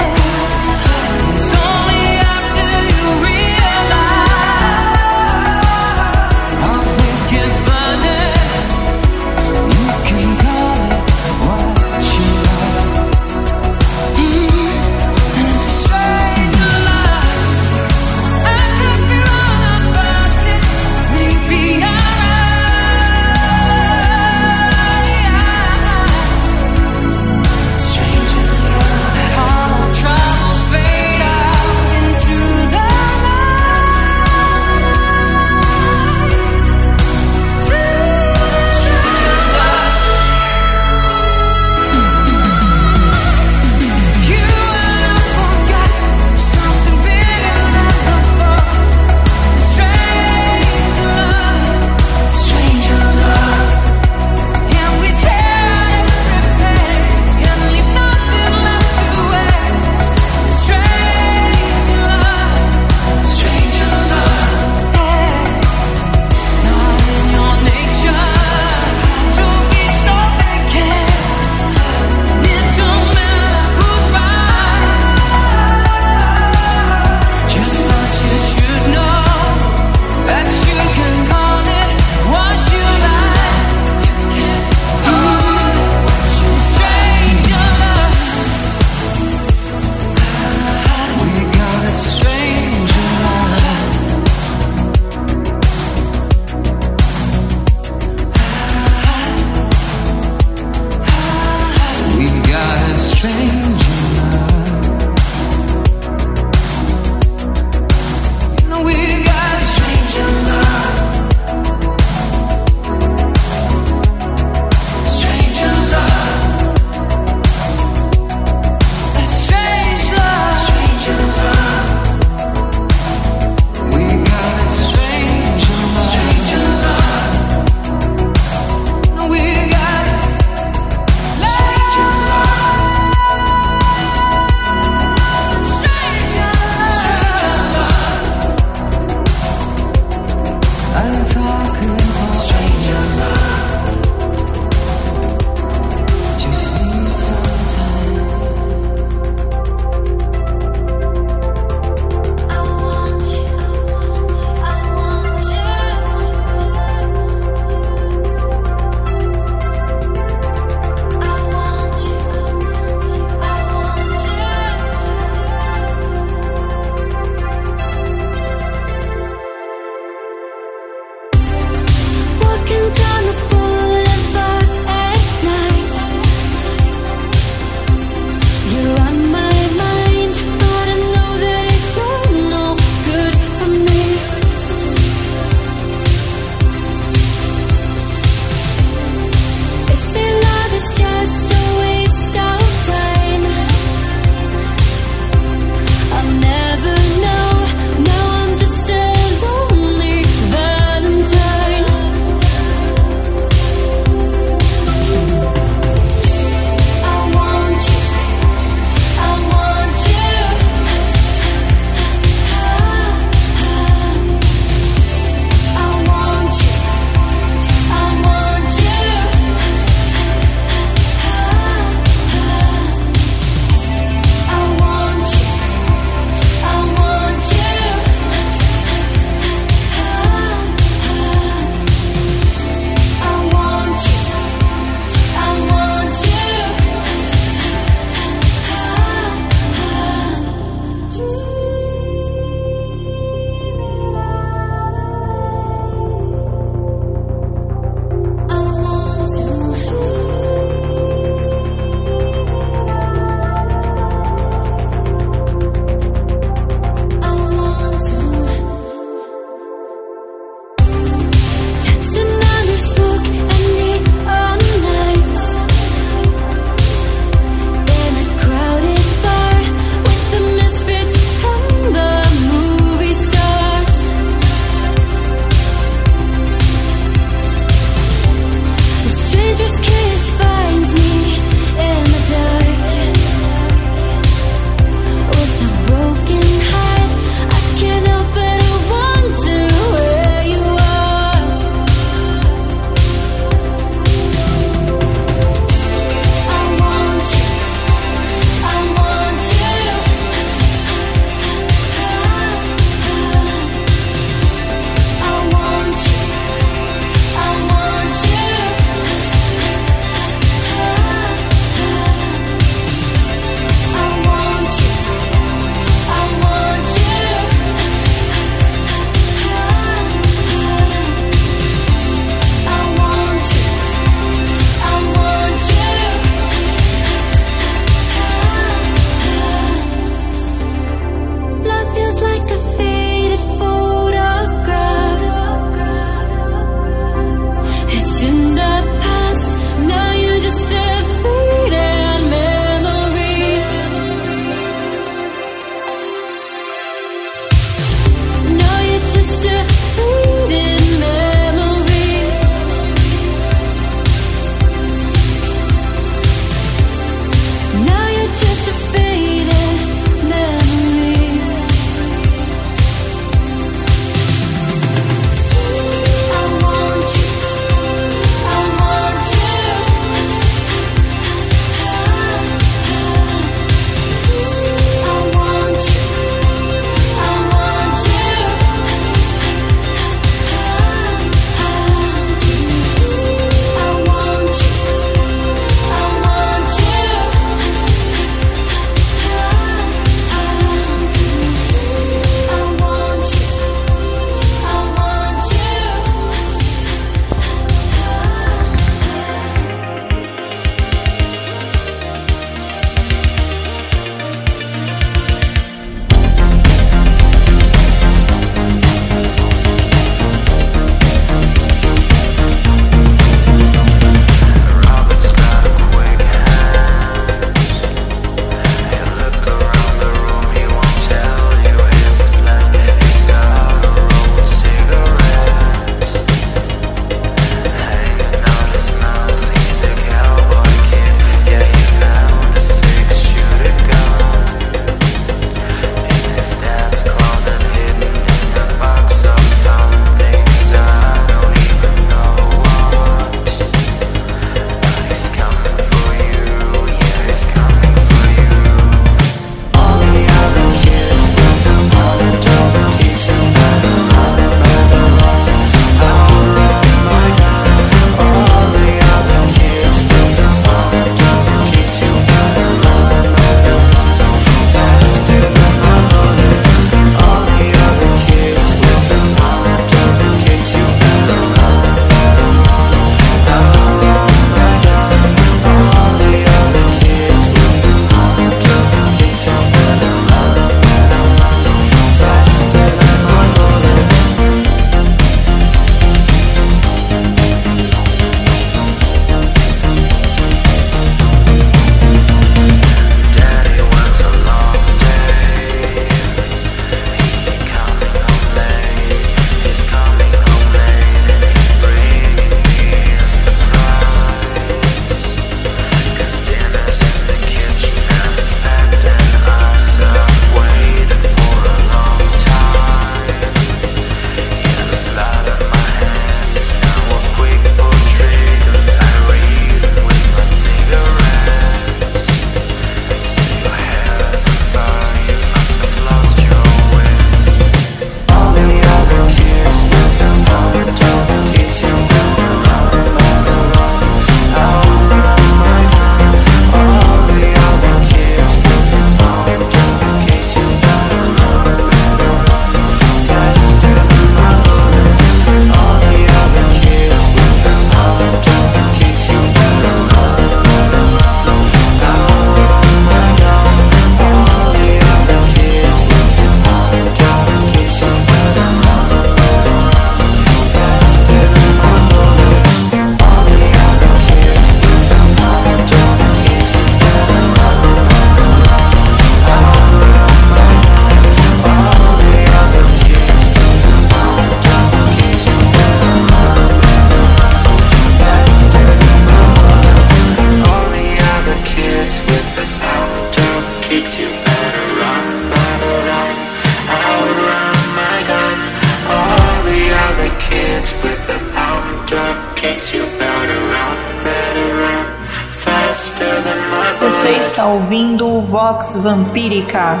Vampírica. 599.02 600.00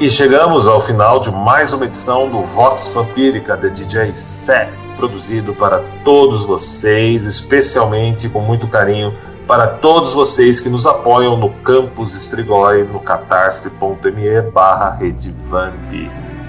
E 0.00 0.10
chegamos 0.10 0.66
ao 0.66 0.80
final 0.80 1.20
de 1.20 1.30
mais 1.30 1.72
uma 1.72 1.84
edição 1.84 2.28
do 2.28 2.42
Vox 2.42 2.88
Vampírica 2.88 3.56
de 3.56 3.70
DJ 3.70 4.12
Set, 4.16 4.68
produzido 4.96 5.54
para 5.54 5.78
todos 6.04 6.44
vocês, 6.44 7.24
especialmente 7.24 8.28
com 8.28 8.40
muito 8.40 8.66
carinho 8.66 9.14
para 9.46 9.68
todos 9.68 10.12
vocês 10.12 10.60
que 10.60 10.68
nos 10.68 10.86
apoiam 10.86 11.36
no 11.36 11.50
Campus 11.50 12.16
Strigoi, 12.16 12.82
no 12.82 12.98
catarse.me 12.98 14.42
barra. 14.52 14.98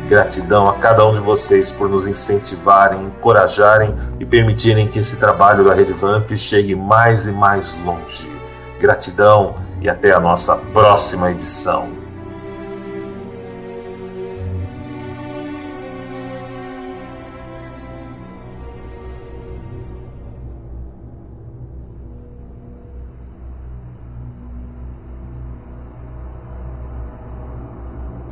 Gratidão 0.07 0.68
a 0.68 0.73
cada 0.73 1.06
um 1.06 1.14
de 1.14 1.19
vocês 1.19 1.72
por 1.72 1.88
nos 1.88 2.07
incentivarem, 2.07 3.03
encorajarem 3.03 3.94
e 4.19 4.26
permitirem 4.26 4.88
que 4.88 4.98
esse 4.98 5.18
trabalho 5.18 5.64
da 5.64 5.76
Rede 5.76 5.94
Vamp 5.94 6.35
chegue 6.35 6.76
mais 6.76 7.27
e 7.27 7.31
mais 7.31 7.76
longe. 7.85 8.27
Gratidão 8.80 9.56
e 9.84 9.89
até 9.89 10.14
a 10.14 10.19
nossa 10.19 10.55
próxima 10.55 11.30
edição. 11.30 12.02